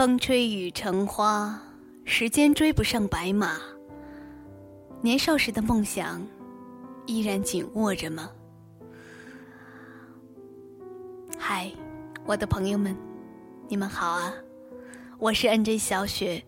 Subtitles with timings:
[0.00, 1.60] 风吹雨成花，
[2.06, 3.58] 时间追不上白马。
[5.02, 6.26] 年少时的梦想，
[7.04, 8.30] 依然紧握着吗？
[11.38, 11.70] 嗨，
[12.24, 12.96] 我的朋友们，
[13.68, 14.32] 你们好啊！
[15.18, 16.42] 我是 N J 小雪。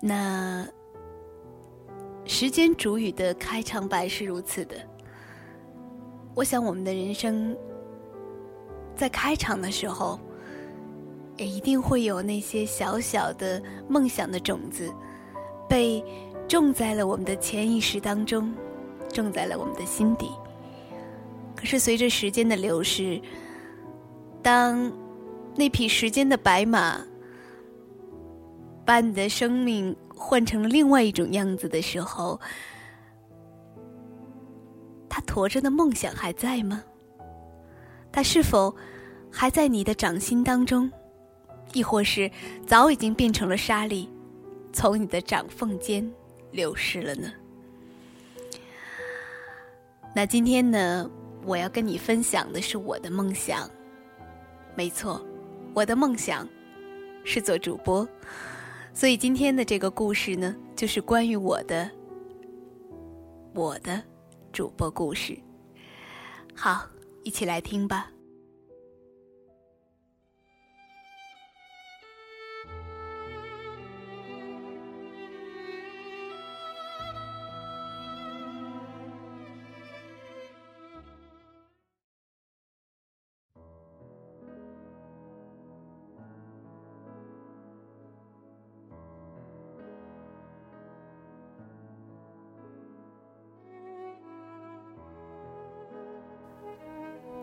[0.00, 0.64] 那
[2.24, 4.76] 时间煮雨的开场白是如此的。
[6.36, 7.56] 我想，我们的人生
[8.94, 10.20] 在开场的时候，
[11.40, 14.92] 也一定会有那些小小的梦想的种子，
[15.66, 16.04] 被
[16.46, 18.54] 种在了我们的潜意识当中，
[19.10, 20.30] 种在了我们的心底。
[21.56, 23.18] 可是，随着时间的流逝，
[24.42, 24.92] 当
[25.56, 27.00] 那匹时间的白马
[28.84, 32.38] 把你的生命换成了另外一种样子的时候，
[35.08, 36.84] 他驮着的梦想还在吗？
[38.12, 38.74] 他是否
[39.32, 40.90] 还在你的掌心当中，
[41.72, 42.30] 亦或是
[42.66, 44.08] 早已经变成了沙粒，
[44.72, 46.08] 从你的掌缝间
[46.50, 47.32] 流失了呢？
[50.14, 51.10] 那今天呢，
[51.44, 53.70] 我要跟你分享的是我的梦想。
[54.74, 55.24] 没错，
[55.74, 56.48] 我的梦想
[57.24, 58.08] 是做主播，
[58.92, 61.90] 所以今天的这个故事呢，就是关于我的，
[63.54, 64.02] 我的。
[64.52, 65.38] 主播故事，
[66.56, 66.84] 好，
[67.22, 68.10] 一起来听吧。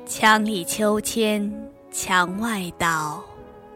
[0.10, 1.52] 墙里秋千，
[1.92, 3.22] 墙外道，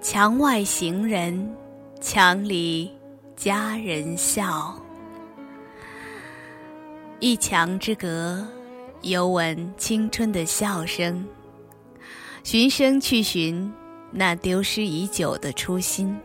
[0.02, 1.54] 墙外行人，
[2.00, 2.90] 墙里
[3.36, 4.74] 佳人笑。
[7.20, 8.48] 一墙之隔，
[9.02, 11.28] 犹闻青春的笑声。
[12.46, 13.70] 寻声去寻
[14.10, 16.18] 那丢失已久的初心，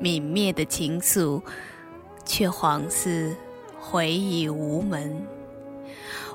[0.00, 1.42] 泯灭的情愫，
[2.24, 3.34] 却恍似
[3.80, 5.20] 回忆无门。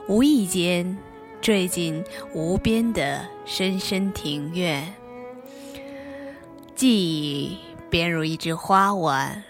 [0.10, 0.98] 无意间。
[1.42, 2.04] 坠进
[2.34, 4.94] 无边的深深庭院，
[6.76, 7.58] 记忆
[7.90, 9.44] 便如一只花碗，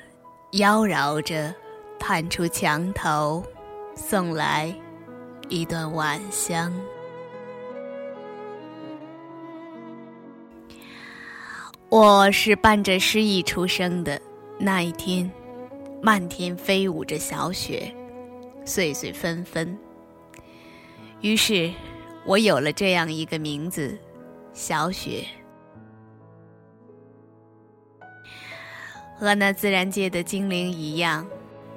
[0.52, 1.54] 妖娆着
[2.00, 3.44] 探出墙头，
[3.94, 4.74] 送来
[5.50, 6.74] 一段晚香。
[11.90, 14.20] 我是伴着诗意出生的
[14.58, 15.30] 那一天，
[16.02, 17.94] 漫天飞舞着小雪，
[18.64, 19.78] 碎碎纷纷。
[21.22, 21.72] 于是，
[22.26, 23.96] 我有了这样一个名字，
[24.54, 25.24] 小雪。
[29.20, 31.28] 和那自然界的精灵一样，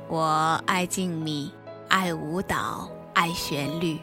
[0.09, 1.51] 我爱静谧，
[1.89, 3.99] 爱舞蹈，爱旋律，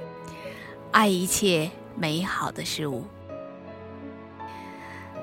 [0.92, 3.04] 爱一切美好的事物。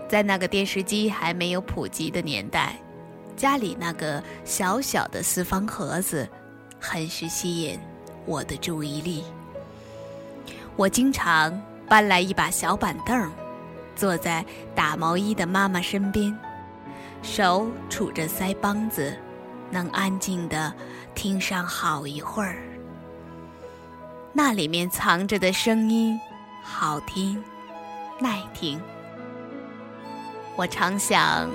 [0.09, 2.77] 在那个电视机还没有普及的年代，
[3.37, 6.29] 家里那个小小的四方盒子，
[6.81, 7.79] 很是吸引
[8.27, 9.23] 我的注意力。
[10.79, 13.29] 我经常搬来一把小板凳，
[13.97, 14.45] 坐在
[14.77, 16.33] 打毛衣的妈妈身边，
[17.21, 19.13] 手杵着腮帮子，
[19.73, 20.73] 能安静的
[21.17, 22.59] 听上好一会儿。
[24.33, 26.17] 那里面藏着的声音，
[26.63, 27.43] 好听，
[28.21, 28.81] 耐听。
[30.55, 31.51] 我常想，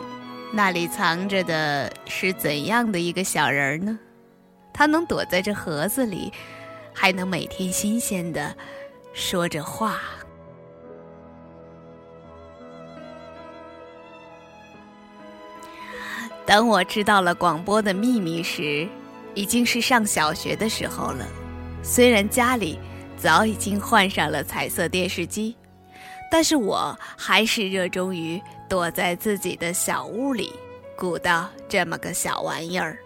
[0.52, 3.98] 那里藏着的是怎样的一个小人儿呢？
[4.74, 6.34] 他能躲在这盒子里，
[6.94, 8.54] 还能每天新鲜的。
[9.14, 10.02] 说着话，
[16.48, 18.88] 等我知道了广播的秘密时，
[19.36, 21.28] 已经是上小学的时候了。
[21.84, 22.80] 虽然家里
[23.16, 25.56] 早已经换上了彩色电视机，
[26.32, 30.52] 但是我还是热衷于躲在自己的小屋里，
[30.98, 32.98] 鼓捣这么个小玩意儿。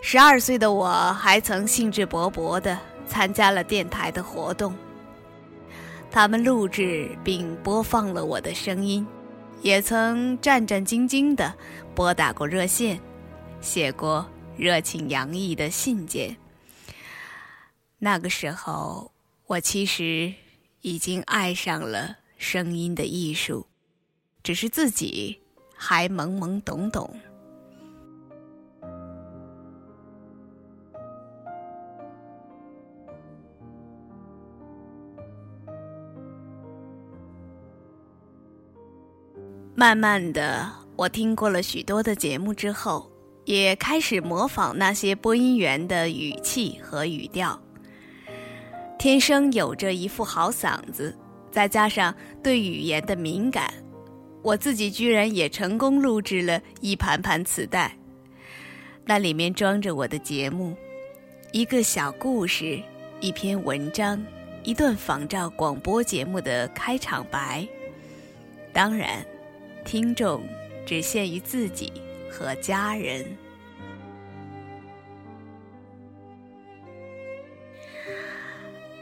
[0.00, 2.78] 十二岁的我还曾兴致勃勃的。
[3.08, 4.74] 参加了电台的活动，
[6.10, 9.06] 他们录制并播放了我的声音，
[9.62, 11.52] 也曾战战兢兢地
[11.94, 13.00] 拨打过热线，
[13.60, 14.24] 写过
[14.56, 16.36] 热情洋溢的信件。
[17.98, 19.10] 那个时候，
[19.46, 20.32] 我其实
[20.82, 23.66] 已经爱上了声音的艺术，
[24.42, 25.40] 只是自己
[25.74, 27.18] 还懵懵懂懂。
[39.78, 43.08] 慢慢的，我听过了许多的节目之后，
[43.44, 47.56] 也开始模仿那些播音员的语气和语调。
[48.98, 51.16] 天生有着一副好嗓子，
[51.52, 53.72] 再加上对语言的敏感，
[54.42, 57.96] 我自己居然也成功录制了一盘盘磁带。
[59.04, 60.76] 那里面装着我的节目，
[61.52, 62.82] 一个小故事，
[63.20, 64.20] 一篇文章，
[64.64, 67.64] 一段仿照广播节目的开场白。
[68.72, 69.24] 当然。
[69.88, 70.46] 听众
[70.84, 71.90] 只限于自己
[72.30, 73.24] 和家人。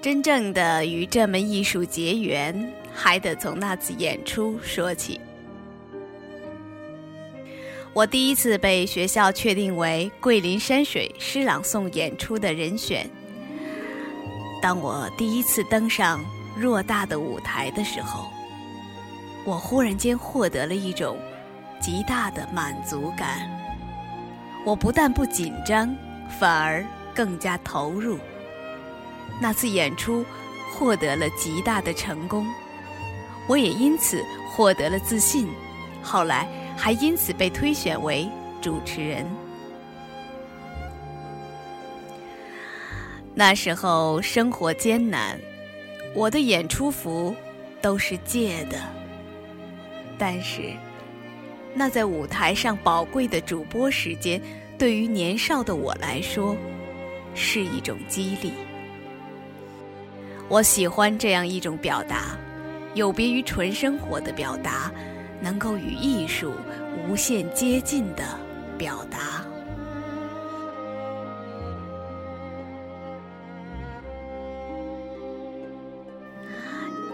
[0.01, 5.21] 真正的与这门艺术结缘，还得从那次演出说起。
[7.93, 13.11] 我第一次被学校确定为桂林山水诗朗诵演出的人选。
[14.63, 16.25] 当我第一次登上
[16.57, 18.36] 偌大的舞台的时候。
[19.47, 21.17] 我忽然间获得了一种
[21.81, 23.49] 极大的满足感。
[24.65, 25.97] 我不但不紧张，
[26.41, 26.85] 反而
[27.15, 28.19] 更加投入。
[29.41, 30.25] 那次演出
[30.75, 32.45] 获得了极大的成功，
[33.47, 34.21] 我也因此
[34.51, 35.49] 获得了自信。
[36.03, 38.29] 后来还因此被推选为
[38.61, 39.25] 主持人。
[43.33, 45.39] 那时候生活艰难，
[46.15, 47.33] 我的演出服
[47.81, 48.96] 都是借的。
[50.19, 50.73] 但是，
[51.75, 54.41] 那在舞台上宝贵的主播时间，
[54.79, 56.57] 对于年少的我来说，
[57.35, 58.53] 是一种激励。
[60.49, 62.39] 我喜欢这样一种表达，
[62.95, 64.91] 有别于纯生活的表达，
[65.41, 66.55] 能够与艺术
[67.07, 68.25] 无限接近的
[68.79, 69.45] 表达。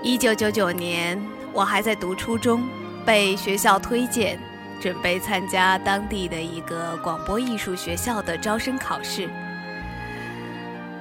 [0.04, 1.20] 一九九九年，
[1.52, 2.62] 我还在读初中。
[3.04, 4.38] 被学校推荐，
[4.80, 9.28] 准备参加当地的一个广播艺术学校的招生考试。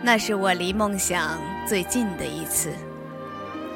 [0.01, 2.73] 那是我离梦想最近的一次。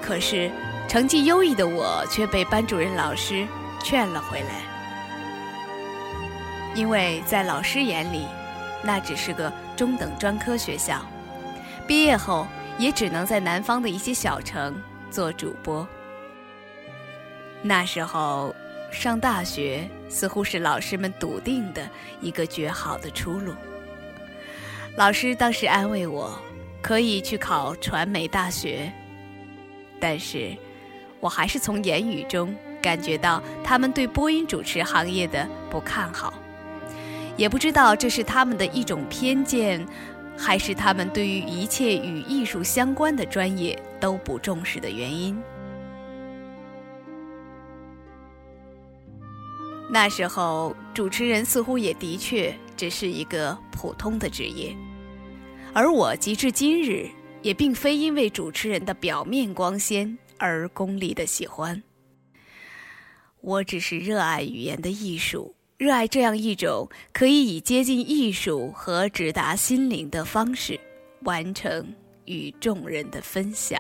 [0.01, 0.51] 可是，
[0.87, 3.47] 成绩优异的我却被班主任老师
[3.83, 4.61] 劝了回来，
[6.73, 8.25] 因为在老师眼里，
[8.83, 10.99] 那只是个中等专科学校，
[11.87, 14.75] 毕业后也只能在南方的一些小城
[15.09, 15.87] 做主播。
[17.67, 18.55] 那时候，
[18.91, 21.89] 上大学似乎是老师们笃定的
[22.21, 23.55] 一个绝好的出路。
[24.95, 26.39] 老师当时安慰我，
[26.79, 28.93] 可以去考传媒大学。
[29.99, 30.55] 但是，
[31.19, 36.35] 我还是从言语中感觉到他们对播音主持行业的不看好。
[37.35, 39.83] 也不知道这是他们的一种偏见，
[40.37, 45.41] 还是他们对于一切与艺术相关的专业都不重视的原因。
[49.87, 54.75] 那时候，主持人似乎也的确只是一个普通的职业，
[55.73, 57.07] 而我及至今日，
[57.41, 61.81] 也并非因为主持人的表面光鲜而功利的喜欢。
[63.41, 70.79] 我只是热爱语言的艺术，热爱这样一种可以以接近艺术和直达心灵的方式，
[71.21, 71.93] 完成
[72.25, 73.79] 与众人的分享。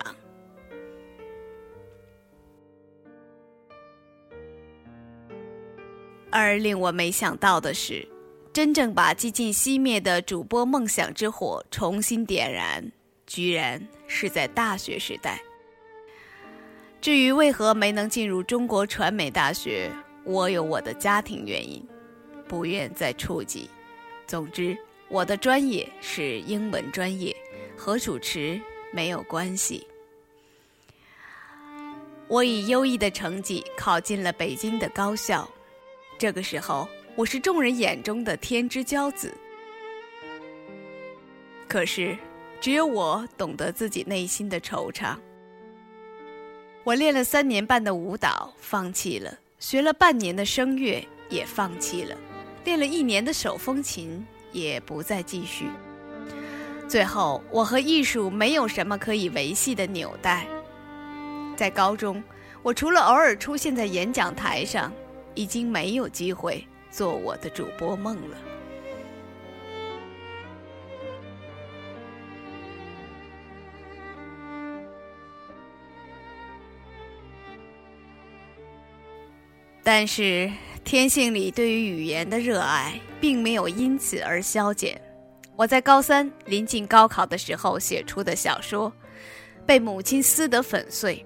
[6.37, 8.05] 而令我没想到的是，
[8.51, 12.91] 真正把几近熄灭的主播梦想之火重新点燃，
[13.25, 15.41] 居然是在大学时代。
[16.99, 19.89] 至于为何没能进入中国传媒大学，
[20.25, 21.81] 我有我的家庭原因，
[22.49, 23.69] 不愿再触及。
[24.27, 24.77] 总之，
[25.07, 27.33] 我的专业是英文专业，
[27.77, 28.59] 和主持
[28.91, 29.87] 没有关系。
[32.27, 35.49] 我以优异的成绩考进了北京的高校。
[36.17, 39.33] 这个时候，我是众人眼中的天之骄子。
[41.67, 42.17] 可是，
[42.61, 45.17] 只有我懂得自己内心的惆怅。
[46.85, 49.29] 我练了三年半的舞蹈，放弃了；
[49.59, 52.15] 学了半年的声乐，也放弃了；
[52.63, 55.65] 练了一年的手风琴，也不再继续。
[56.87, 60.47] 最后，我和艺术没有什么可以维系的纽带。
[61.57, 62.23] 在高中，
[62.63, 64.93] 我除了偶尔出现在演讲台上。
[65.35, 68.37] 已经没有机会做我的主播梦了。
[79.83, 80.51] 但是，
[80.83, 84.99] 天性里对于语言的热爱并没有因此而消减。
[85.55, 88.91] 我在高三临近高考的时候写出的小说，
[89.63, 91.23] 被母亲撕得粉碎。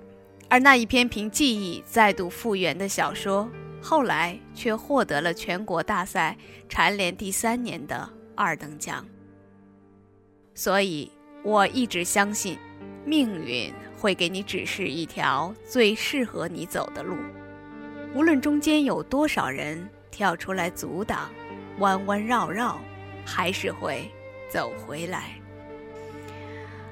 [0.50, 3.50] 而那一篇凭记忆再度复原的小说，
[3.82, 6.36] 后来却获得了全国大赛
[6.68, 9.06] 蝉联第三年的二等奖。
[10.54, 11.12] 所以，
[11.44, 12.58] 我一直相信，
[13.06, 17.16] 命运会给你指示一条最适合你走的路，
[18.14, 21.30] 无论中间有多少人跳出来阻挡，
[21.80, 22.80] 弯弯绕绕，
[23.26, 24.10] 还是会
[24.50, 25.32] 走回来。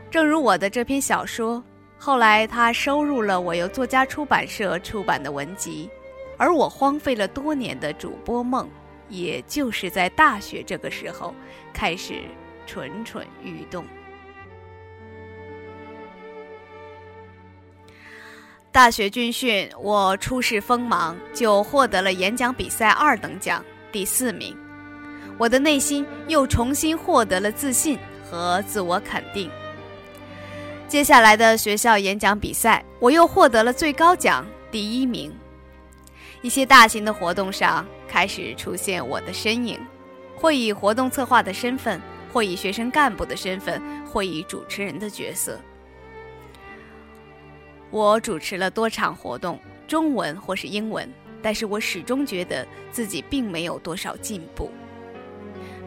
[0.10, 1.64] 正如我的这篇小说。
[2.00, 5.90] 后来，他收入了我由作家出版社出版的文集，
[6.38, 8.70] 而我荒废了多年的主播梦，
[9.10, 11.34] 也就是在大学这个时候
[11.74, 12.22] 开始
[12.66, 13.86] 蠢蠢欲动。
[18.72, 24.56] 大学军训，我初试锋芒，就获得了演讲比赛二等奖第四名，
[25.40, 29.50] 我的内心又重新获得了自信和自我肯定。
[30.88, 35.34] 接下来的学校演讲比赛，我又获得了最高奖第一名。
[36.42, 39.80] 一些大型的活动上开始出现我的身影，
[40.36, 42.02] 或以活动策划的身份，
[42.32, 45.60] 或以学生干部的身份，或以主持人的角色。
[47.90, 54.72] 我主持了多场活动，中文或是英文，但是我始终觉得自己并没有多少进步。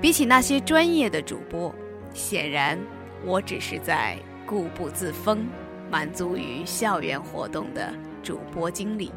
[0.00, 1.74] 比起那些专业的主播，
[2.12, 2.78] 显然
[3.24, 4.16] 我只是在。
[4.46, 5.46] 固步自封，
[5.88, 9.12] 满足于校园活动的主播经历。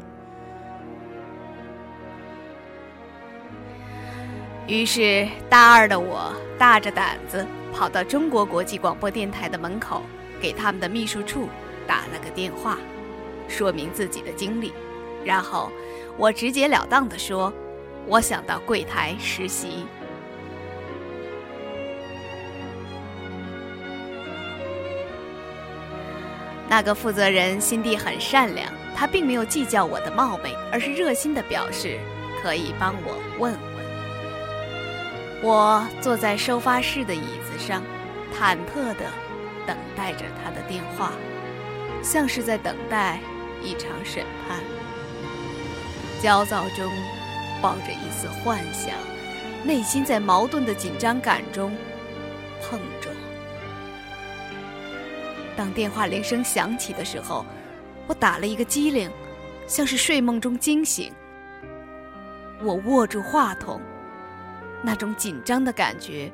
[4.66, 10.00] 于是，大二的我大着胆子跑到中国国际广播电台的门口，
[10.40, 11.50] 给他们的秘书处
[11.86, 12.78] 打了个电话，
[13.46, 14.72] 说明自己的经历。
[15.22, 15.70] 然后，
[16.16, 17.52] 我直截了当的说
[18.08, 19.84] ：“我想到柜台实习。”
[26.70, 31.98] 那个负责人心地很善良，他并没有计较我的冒昧，而是热心的表示
[32.42, 33.73] 可以帮我问问。
[35.46, 37.82] 我坐在收发室的椅子上，
[38.34, 39.04] 忐忑地
[39.66, 41.12] 等待着他的电话，
[42.02, 43.20] 像是在等待
[43.62, 44.58] 一场审判。
[46.22, 46.90] 焦躁中，
[47.60, 48.94] 抱着一丝幻想，
[49.62, 51.76] 内心在矛盾的紧张感中
[52.62, 53.14] 碰撞。
[55.54, 57.44] 当电话铃声响起的时候，
[58.06, 59.10] 我打了一个激灵，
[59.66, 61.12] 像是睡梦中惊醒。
[62.62, 63.78] 我握住话筒，
[64.84, 66.30] 那种紧张的感觉，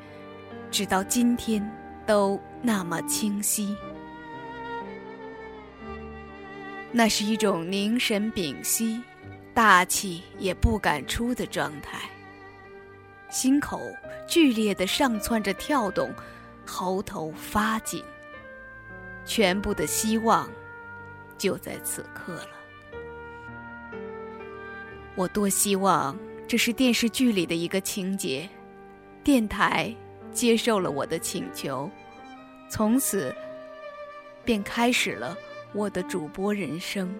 [0.71, 1.65] 直到今天
[2.05, 3.77] 都那么清晰。
[6.91, 9.01] 那是一种凝神屏息、
[9.55, 12.11] 大气也不敢出的状态，
[13.31, 13.81] 心口
[14.27, 16.13] 剧烈的上窜着跳动，
[16.67, 18.03] 喉头发紧。
[19.25, 20.51] 全部的希望
[21.39, 22.51] 就在此刻了。
[25.15, 26.19] 我多希望
[26.51, 28.49] 这是电视剧里的一个情节，
[29.23, 29.95] 电台
[30.33, 31.89] 接受了我的请求，
[32.69, 33.33] 从此
[34.45, 35.39] 便开始了
[35.73, 37.15] 我的主播人生。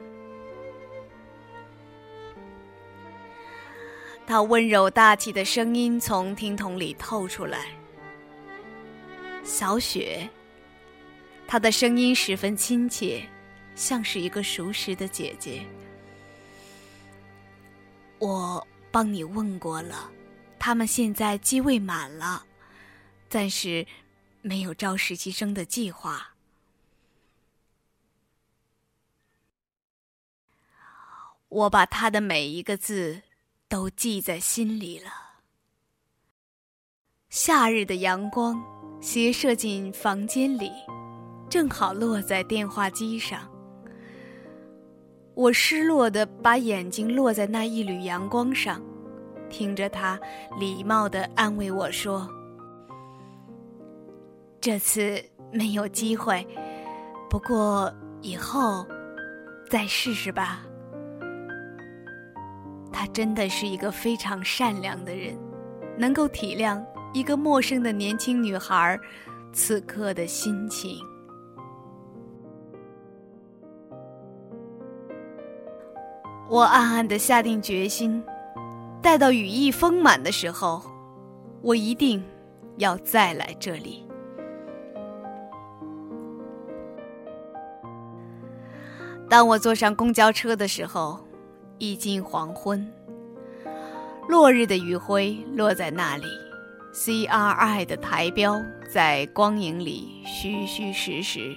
[4.27, 7.67] 他温柔大气的声音从听筒里透出来，
[9.45, 10.29] 小雪。
[11.47, 13.23] 她的声音十分亲切，
[13.77, 15.63] 像是一个熟识的姐姐。
[18.19, 20.11] 我帮你问过了，
[20.59, 22.45] 他们现在机位满了，
[23.29, 23.87] 暂时
[24.43, 26.35] 没有招实习生的计划。
[31.49, 33.23] 我把他的每一个字
[33.69, 35.11] 都记在心里了。
[37.29, 38.63] 夏日的阳光
[39.01, 40.73] 斜射进房间里。
[41.51, 43.51] 正好落在电话机上，
[45.35, 48.83] 我失落的把眼睛落在那一缕阳光上，
[49.49, 50.19] 听着他
[50.59, 52.29] 礼貌的安慰我说
[54.61, 56.47] ：“这次没有机会，
[57.31, 58.87] 不过以后
[59.71, 60.63] 再试试吧。”
[62.93, 65.39] 他真的是一个非常善良的人，
[65.97, 66.85] 能够体谅
[67.15, 68.99] 一个陌生的年轻女孩
[69.53, 70.99] 此刻的心情。
[76.51, 78.21] 我暗暗的下定决心，
[79.01, 80.83] 待到羽翼丰满的时候，
[81.63, 82.21] 我一定
[82.79, 84.05] 要再来这里。
[89.29, 91.21] 当我坐上公交车的时候，
[91.79, 92.85] 已经黄昏，
[94.29, 96.27] 落日的余晖落在那里
[96.93, 98.61] ，CRI 的台标
[98.93, 101.57] 在光影里虚虚实实。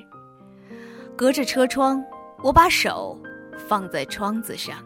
[1.16, 2.06] 隔着车窗，
[2.44, 3.18] 我把手。
[3.74, 4.78] 放在窗子上。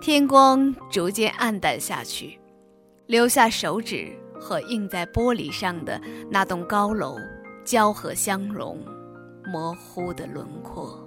[0.00, 2.40] 天光逐渐暗淡下去，
[3.04, 6.00] 留下手指和印在玻璃上的
[6.30, 7.18] 那栋高楼
[7.62, 8.82] 交合相融，
[9.52, 11.06] 模糊的轮廓。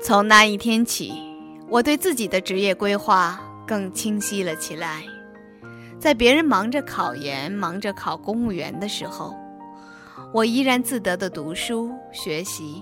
[0.00, 1.12] 从那一天起，
[1.68, 5.02] 我对自己的职业规划更清晰了起来。
[6.06, 9.34] 在别人忙着考研、忙着考公务员的时候，
[10.32, 12.80] 我依然自得的读书学习，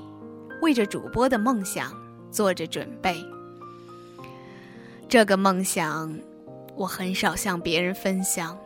[0.60, 1.90] 为着主播的梦想
[2.30, 3.16] 做着准备。
[5.08, 6.14] 这个梦想，
[6.76, 8.58] 我很少向别人分享，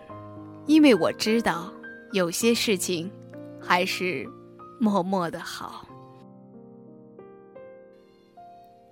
[0.66, 1.72] 因为我知道
[2.10, 3.08] 有些事情
[3.60, 4.28] 还是
[4.80, 5.86] 默默的好。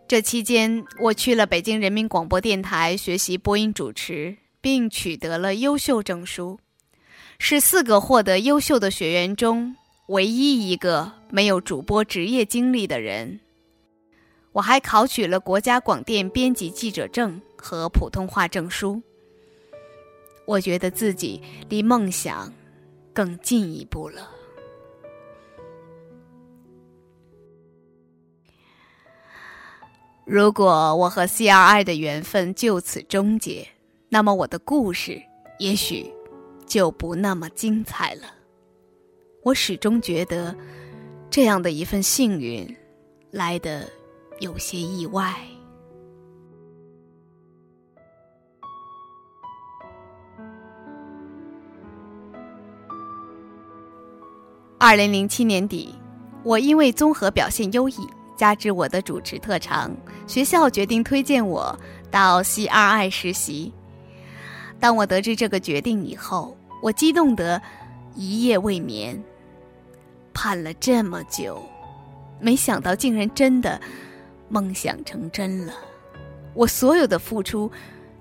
[0.07, 6.59] 这期间，我去了北京人民广播电台学习播音主持，并取得了优秀证书，
[7.39, 9.77] 是四个获得优秀的学员中
[10.09, 13.39] 唯一一个没有主播职业经历的人。
[14.51, 19.01] 我还考取了国家广电编辑记者证和普通话证书。
[20.47, 22.53] 我觉得自己离梦想
[23.15, 24.29] 更进一步了。
[30.25, 33.69] 如果我和 CRI 的缘分就此终结，
[34.17, 35.21] 那么我的故事
[35.59, 36.11] 也许
[36.65, 38.23] 就不那么精彩了。
[39.43, 40.57] 我始终觉得，
[41.29, 42.67] 这样的一份幸运
[43.31, 43.87] 来的
[44.41, 45.35] 有些意外。
[54.79, 55.95] 二零零七年底，
[56.43, 57.97] 我因为综合表现优异。
[58.35, 59.95] 加之我的主持特长，
[60.27, 61.79] 学校决定推荐我
[62.11, 63.71] 到 CRI 实习。
[64.79, 67.61] 当我得知这个决定以后，我激动得
[68.15, 69.23] 一夜未眠。
[70.33, 71.63] 盼了这么久，
[72.39, 73.81] 没想到竟然真的
[74.49, 75.73] 梦想成真了。
[76.53, 77.71] 我所有的付出，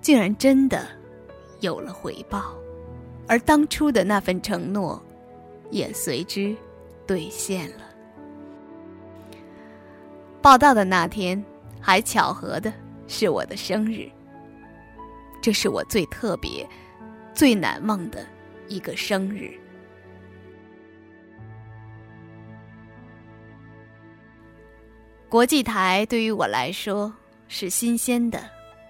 [0.01, 0.87] 竟然真的
[1.59, 2.55] 有了回报，
[3.27, 5.01] 而当初的那份承诺，
[5.71, 6.55] 也随之
[7.05, 7.83] 兑现了。
[10.41, 11.43] 报道的那天，
[11.81, 12.71] 还巧合的
[13.07, 14.09] 是我的生日。
[15.45, 16.67] 这是我最特别、
[17.31, 18.25] 最难忘的
[18.67, 19.51] 一个生日。
[25.29, 27.13] 国际台对于我来说
[27.47, 28.43] 是新鲜的、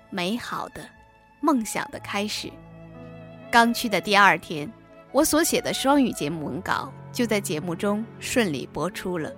[0.10, 0.89] 美好的、
[1.41, 2.50] 梦想的开始。
[3.52, 4.72] 刚去的第二天，
[5.12, 9.30] 我所写的双语节目文稿就在节目中顺利播出了。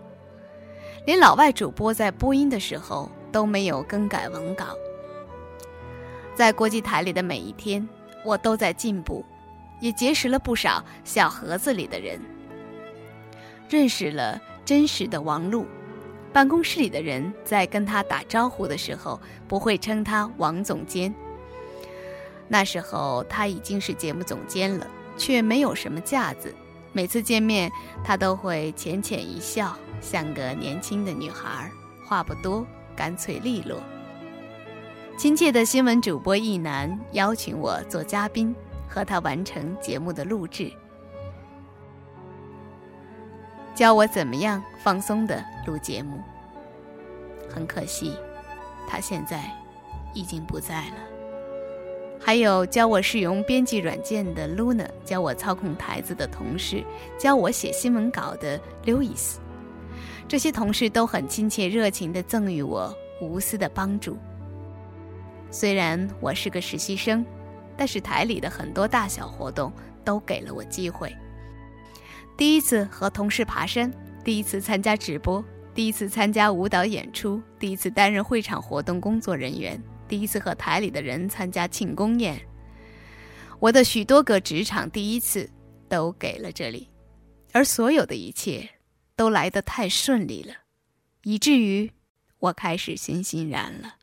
[1.03, 4.67] 连老外主播在播音的时候都没有更改文稿。
[6.37, 7.89] 在国际台里的每一天，
[8.23, 9.25] 我都在进步，
[9.79, 12.21] 也结识了不少小盒子里的人，
[13.67, 15.65] 认识了真实的王璐。
[16.31, 21.11] 办公室里的人在跟他打招呼的时候，不会称他王总监。
[22.47, 24.85] 那时候他已经是节目总监了，
[25.17, 26.53] 却没有什么架子。
[26.93, 27.71] 每次见面，
[28.03, 29.75] 他都会浅浅一笑。
[29.99, 31.71] 像个年轻的女孩，
[32.05, 32.63] 话不多，
[32.95, 33.81] 干脆利落。
[35.17, 38.55] 亲切的新闻主播一男邀请我做嘉宾，
[38.87, 40.71] 和他完成节目的录制，
[43.73, 46.19] 教我怎么样放松的录节目。
[47.49, 48.13] 很可惜，
[48.87, 49.51] 他现在
[50.13, 50.97] 已经不在了。
[52.19, 56.83] 还有教我使用编辑软件的 Luna，教我操控台子的同事，
[57.17, 59.37] 教我写新闻稿的 Louis。
[60.27, 64.15] 这些同事都很亲切热情地赠予我无私的帮助。
[65.49, 67.25] 虽然我是个实习生，
[67.75, 69.71] 但是台里的很多大小活动
[70.03, 71.15] 都给了我机会。
[72.37, 73.91] 第一次和同事爬山，
[74.23, 82.39] 第一次参加直播，第一次参加舞蹈演出，第一次担任会场活动工作人员，第一次和台里的人参加庆功宴。
[83.59, 85.49] 我的许多个职场第一次
[85.89, 86.89] 都给了这里，
[87.51, 88.69] 而所有的一切。
[89.17, 90.53] 都来得太顺利了，
[91.23, 91.91] 以至于
[92.37, 93.95] 我开始欣欣然了。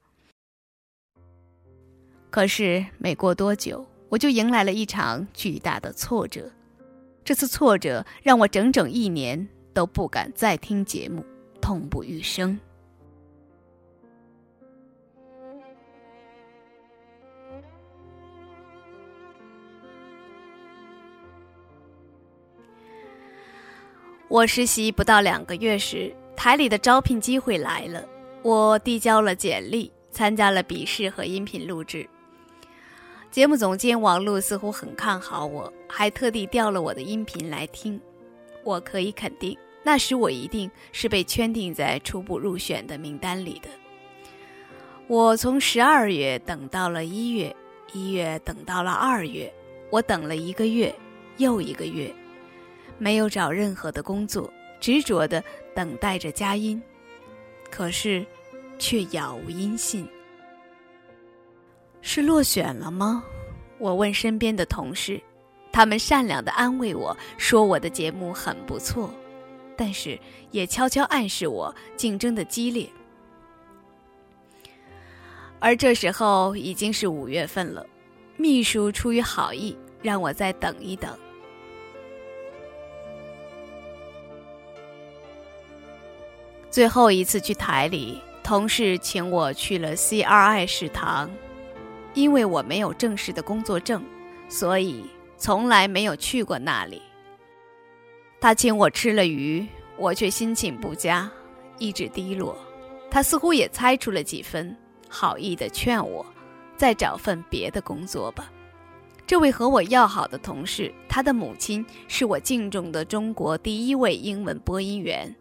[2.34, 6.50] 可是没过多久，我就迎来了一场巨大的挫折。
[7.24, 11.24] 这次挫折让我整整一年都不敢再听节目，
[11.60, 12.58] 痛不欲生。
[24.26, 28.04] 我实习不到两个月时，台里的招聘机会来了。
[28.42, 32.04] 我递交了简历，参加了笔试和音频录制。
[33.34, 38.00] 节目总监王璐似乎很看好我，还特地调了我的音频来听。
[38.62, 43.68] 我可以肯定，那时我一定是被圈定在初步入选的名单里的。
[45.08, 47.52] 我从十二月等到了一月，
[47.92, 49.52] 一月等到了二月，
[49.90, 50.94] 我等了一个月
[51.38, 52.14] 又一个月，
[52.98, 55.42] 没有找任何的工作，执着的
[55.74, 56.80] 等待着佳音，
[57.68, 58.24] 可是，
[58.78, 60.08] 却杳无音信。
[62.06, 63.24] 是落选了吗？
[63.78, 65.18] 我问身边的同事，
[65.72, 69.10] 他们善良的安慰我说我的节目很不错，
[69.74, 72.86] 但是也悄悄暗示我竞争的激烈。
[75.58, 77.84] 而这时候已经是五月份了，
[78.36, 81.18] 秘书出于好意让我再等一等。
[86.70, 91.30] 最后一次去台里，同事请我去了 CRI 食堂。
[92.14, 94.02] 因为我没有正式的工作证，
[94.48, 95.04] 所以
[95.36, 97.02] 从来没有去过那里。
[98.40, 101.30] 他请我吃了鱼，我却心情不佳，
[101.78, 102.56] 意志低落。
[103.10, 104.76] 他似乎也猜出了几分，
[105.08, 106.24] 好意的劝我
[106.76, 108.50] 再找份别的工作吧。
[109.26, 115.34] 这位和我要好的同事，他的母亲是我敬重的中国第一位英文播音员。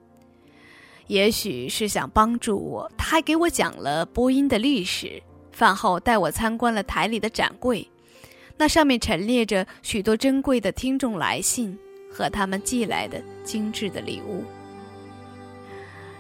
[1.07, 5.21] 也许是想帮助我，他还给我讲了播音的历史。
[5.53, 7.87] 饭后带我参观了台里的展柜，
[8.57, 11.77] 那上面陈列着许多珍贵的听众来信
[12.11, 14.43] 和他们寄来的精致的礼物。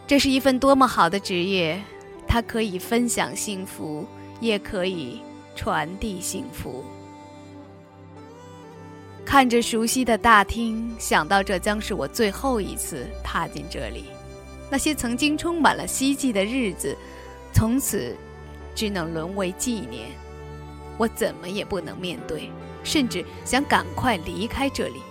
[0.05, 1.81] 这是一份多么好的职业，
[2.27, 4.05] 它可以分享幸福，
[4.39, 5.19] 也可以
[5.55, 6.83] 传递幸福。
[9.25, 14.03] 看着熟悉的大厅，想到这将是我最后一次踏进这里，
[14.69, 16.95] 那些曾经充满了希冀的日子，
[17.51, 18.15] 从此。
[18.75, 20.09] 只能沦为纪念，
[20.97, 22.49] 我怎么也不能面对，
[22.83, 25.01] 甚至想赶快离开这里。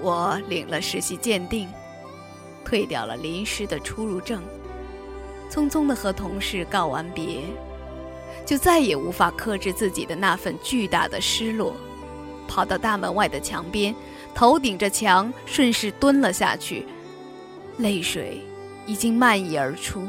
[0.00, 1.68] 我领了实习鉴定，
[2.64, 4.42] 退掉了临时的出入证，
[5.50, 7.40] 匆匆的和同事告完别，
[8.46, 11.74] 就再也无法克制自己的那份巨大的失落，
[12.46, 13.92] 跑到大门外的墙边，
[14.34, 16.86] 头顶着墙，顺势蹲了下去，
[17.78, 18.40] 泪水。
[18.88, 20.08] 已经漫溢而出，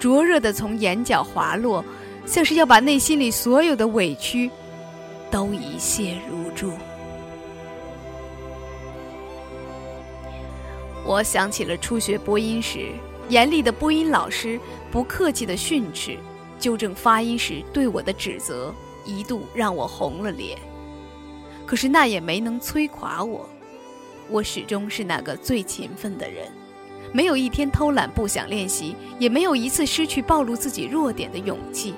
[0.00, 1.84] 灼热的从眼角滑落，
[2.24, 4.50] 像是要把内心里所有的委屈
[5.30, 6.72] 都一泻如注。
[11.04, 12.88] 我想起了初学播音时，
[13.28, 14.58] 严厉的播音老师
[14.90, 16.16] 不客气的训斥、
[16.58, 20.58] 纠正发音时对我的指责，一度让我红了脸。
[21.66, 23.46] 可是那也没能摧垮我，
[24.30, 26.50] 我始终是那个最勤奋的人。
[27.14, 31.94] 没有一天偷懒不想练习，也没有一次失去暴露自己弱点的勇气。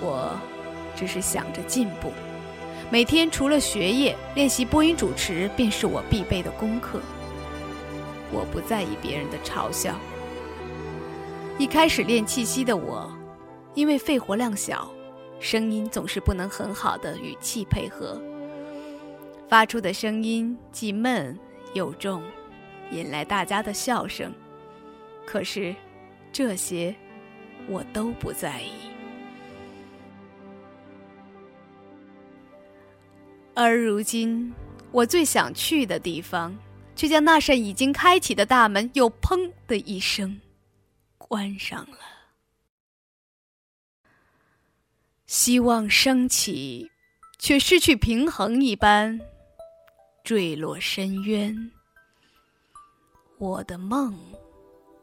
[0.00, 0.36] 我
[0.96, 2.10] 只是想着进步，
[2.90, 7.00] 每天除了学业，练习播音主持便是我必备的功课。
[8.32, 9.94] 我不在意别人的嘲笑。
[11.58, 13.08] 一开始练气息的我，
[13.72, 14.90] 因为肺活量小，
[15.38, 18.20] 声音总是不能很好的与气配合，
[19.48, 21.38] 发出的声音既闷
[21.72, 22.20] 又重。
[22.90, 24.32] 引来大家的笑声，
[25.26, 25.74] 可是
[26.32, 26.94] 这些
[27.68, 28.72] 我都不在意。
[33.54, 34.54] 而如今，
[34.92, 36.56] 我最想去的地方，
[36.94, 40.40] 却将那扇已经开启的大门又“砰”的一声
[41.18, 41.98] 关上了。
[45.26, 46.90] 希望升起，
[47.38, 49.20] 却失去平衡一般，
[50.24, 51.70] 坠落深渊。
[53.38, 54.12] 我的梦，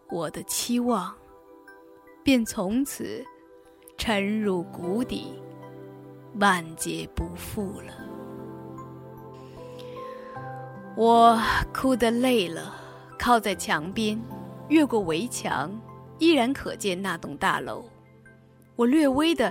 [0.09, 1.15] 我的期望，
[2.21, 3.23] 便从此
[3.97, 5.31] 沉入谷底，
[6.41, 7.93] 万劫不复了。
[10.97, 11.39] 我
[11.73, 12.75] 哭得累了，
[13.17, 14.21] 靠在墙边，
[14.67, 15.71] 越过围墙，
[16.19, 17.85] 依然可见那栋大楼。
[18.75, 19.49] 我略微的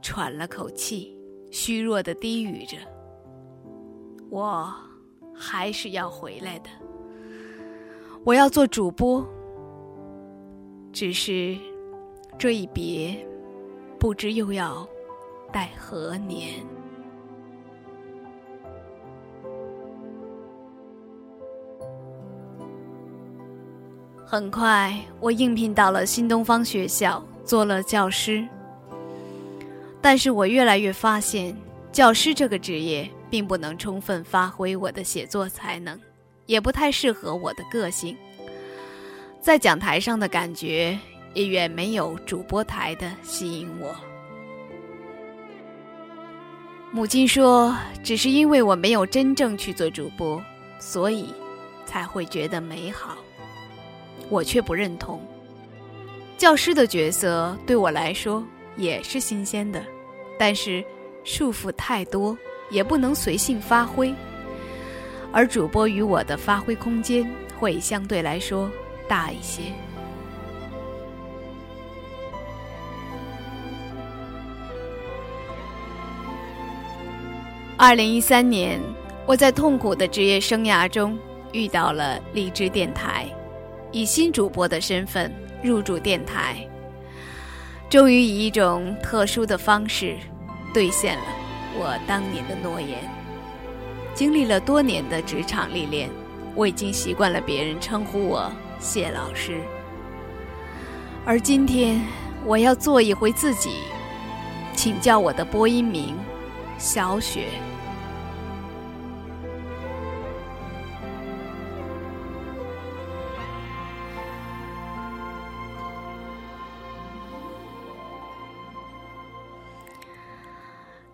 [0.00, 1.12] 喘了口气，
[1.50, 2.76] 虚弱的低语着
[4.30, 4.72] ：“我
[5.34, 6.70] 还是要回来的。”
[8.24, 9.26] 我要做主播，
[10.92, 11.56] 只是
[12.38, 13.16] 这一别，
[13.98, 14.86] 不知又要
[15.50, 16.64] 待何年。
[24.24, 28.46] 很快，我应聘到了新东方学校，做了教师。
[30.00, 31.56] 但是我越来越发现，
[31.90, 35.98] 教师这个职业并不能充分发挥我的写作才能。
[36.52, 38.14] 也不太适合我的个性，
[39.40, 40.98] 在讲台上的感觉
[41.32, 43.96] 也远没有主播台的吸引我。
[46.90, 50.44] 母亲说：“只是因为我没有真正去做主播，
[50.78, 51.32] 所以
[51.86, 53.16] 才会觉得美好。”
[54.28, 55.26] 我却不认同。
[56.36, 58.44] 教师的角色对我来说
[58.76, 59.82] 也是新鲜的，
[60.38, 60.84] 但是
[61.24, 62.36] 束缚太多，
[62.70, 64.14] 也不能随性发挥。
[65.32, 67.26] 而主播与我的发挥空间
[67.58, 68.70] 会相对来说
[69.08, 69.62] 大一些。
[77.78, 78.78] 二零一三年，
[79.26, 81.18] 我在痛苦的职业生涯中
[81.52, 83.26] 遇到了荔枝电台，
[83.90, 86.64] 以新主播的身份入驻电台，
[87.88, 90.16] 终于以一种特殊的方式
[90.72, 91.24] 兑现了
[91.76, 93.21] 我当年的诺言。
[94.14, 96.08] 经历了多年的职场历练，
[96.54, 99.60] 我已经习惯了别人称呼我谢老师，
[101.24, 102.00] 而今天
[102.44, 103.80] 我要做一回自己，
[104.74, 106.14] 请叫我的播音名
[106.78, 107.46] 小雪。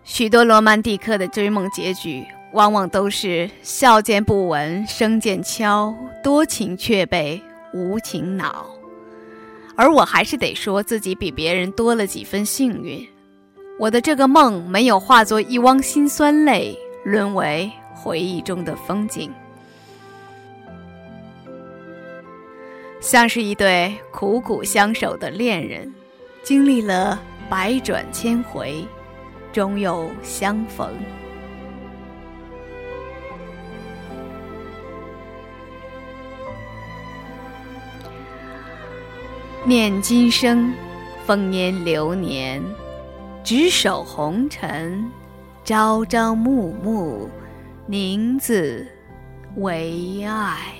[0.03, 7.41] 许多罗曼蒂克的追梦结局，往往都是笑渐不闻声渐悄，多情却被
[7.73, 8.65] 无情恼。
[9.75, 13.07] 而我还是得说自己比别人多了几分幸运，
[13.77, 19.31] 我的这个梦没有化作一汪心酸泪，沦为回忆中的风景，
[22.99, 25.93] 像是一对苦苦相守的恋人，
[26.43, 28.85] 经历了百转千回。
[29.51, 30.93] 终又相逢。
[39.65, 40.73] 念今生，
[41.25, 42.63] 丰年流年，
[43.43, 45.11] 执手红尘，
[45.65, 47.29] 朝朝暮暮，
[47.85, 48.87] 凝字
[49.57, 50.73] 为爱。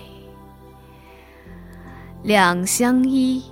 [2.24, 3.44] 两相依，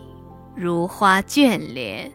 [0.55, 2.11] 如花眷恋，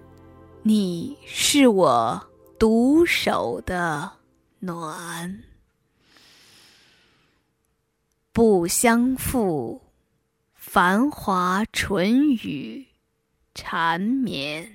[0.63, 2.29] 你是我。
[2.59, 4.13] 独守的
[4.61, 5.43] 暖，
[8.33, 9.83] 不相负，
[10.55, 12.87] 繁华唇语
[13.55, 14.67] 缠绵。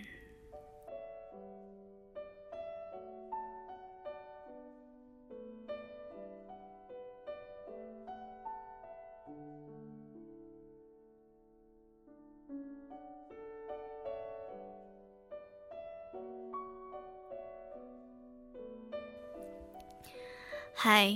[20.79, 21.11] 嗨，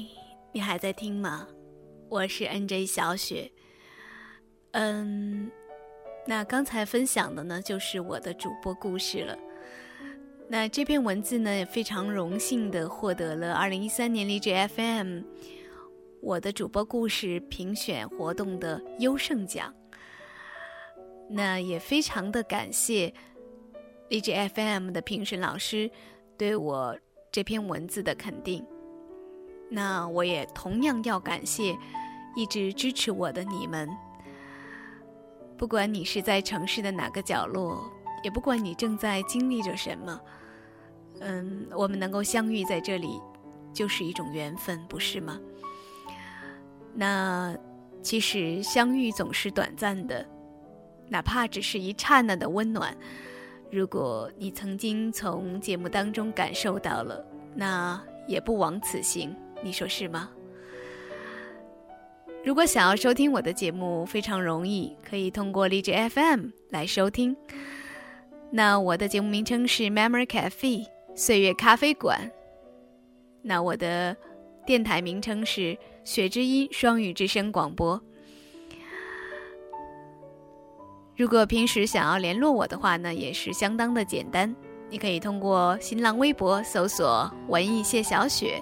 [0.52, 1.48] 你还在听吗？
[2.10, 3.50] 我是 NJ 小雪。
[4.72, 5.52] 嗯，
[6.26, 9.38] 那刚才分享的呢，就是我的主播故事了。
[10.48, 15.22] 那这篇文字呢，也非常荣幸的获得了二零一三年荔枝 FM
[16.22, 19.74] 我的主播故事评选活动的优胜奖。
[21.30, 23.14] 那也非常的感谢
[24.10, 25.90] 荔枝 FM 的评审老师
[26.38, 26.98] 对我
[27.32, 28.64] 这篇文字的肯定。
[29.70, 31.76] 那我也同样要感谢
[32.36, 33.90] 一直支持我的你们。
[35.62, 37.88] 不管你是在城市的哪个角落，
[38.24, 40.20] 也不管你正在经历着什么，
[41.20, 43.22] 嗯，我们能够相遇在这里，
[43.72, 45.40] 就是一种缘分，不是吗？
[46.96, 47.56] 那
[48.02, 50.28] 其实相遇总是短暂的，
[51.08, 52.98] 哪怕只是一刹那的温暖，
[53.72, 59.32] 如果你曾经从节目当中感受到了，那也不枉此行。
[59.64, 60.28] 你说是吗？
[62.44, 67.38] 如果想要收听我的节目，非常容易，可以通过荔枝 FM 来收听。
[68.50, 72.32] 那我的节目名称是 Memory Cafe 岁月咖啡馆。
[73.44, 74.18] 那我的
[74.66, 78.02] 电台名称是雪之音双语之声广播。
[81.16, 84.56] 如果平时想要联络我的话呢，也是相当的简单，
[84.90, 88.60] 你可以通过新浪微博搜索“文艺谢小雪”。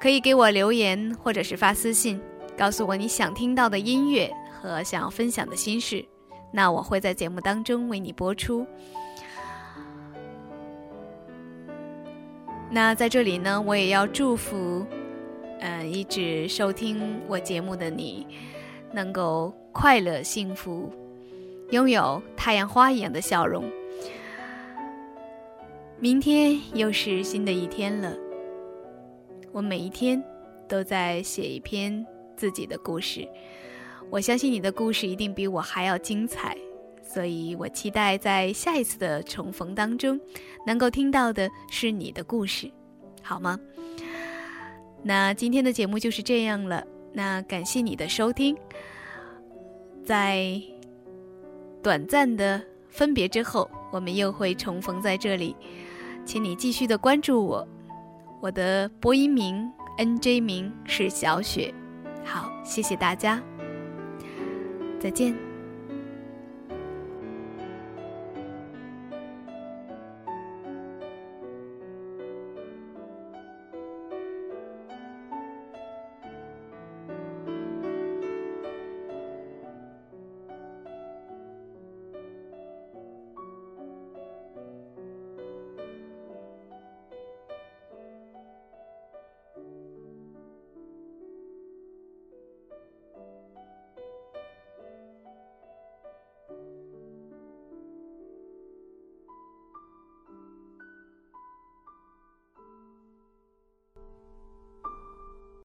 [0.00, 2.20] 可以给我留言，或者是发私信，
[2.58, 4.28] 告诉我你想听到的音乐
[4.60, 6.04] 和想要分享的心事，
[6.52, 8.66] 那我会在节目当中为你播出。
[12.68, 14.84] 那在这里呢，我也要祝福，
[15.60, 18.26] 嗯，一直收听我节目的你，
[18.92, 20.92] 能够快乐幸福，
[21.70, 23.64] 拥有太阳花一样的笑容。
[26.00, 28.12] 明天又是新的一天了。
[29.52, 30.22] 我每一天
[30.68, 32.04] 都在写一篇
[32.38, 33.28] 自己的故事，
[34.08, 36.56] 我相信你的故事一定比我还要精彩，
[37.02, 40.18] 所以我期待在下一次的重逢当中，
[40.64, 42.70] 能够听到的是你的故事，
[43.20, 43.58] 好吗？
[45.02, 46.84] 那今天的节目就是这样了。
[47.12, 48.56] 那感谢你的收听，
[50.04, 50.62] 在
[51.82, 55.56] 短暂的分别之后，我们又会重逢在这里，
[56.24, 57.66] 请你继续的关注我。
[58.40, 61.74] 我的播音名 NJ 名是小雪。
[62.68, 63.42] 谢谢大家，
[65.00, 65.47] 再见。